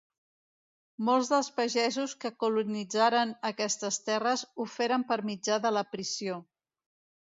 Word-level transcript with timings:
Molts 1.09 1.29
dels 1.33 1.49
pagesos 1.57 2.17
que 2.25 2.33
colonitzaren 2.45 3.37
aquestes 3.53 4.03
terres 4.09 4.49
ho 4.57 4.71
feren 4.81 5.09
per 5.15 5.23
mitjà 5.33 5.65
de 5.69 5.79
l'aprisió. 5.79 6.45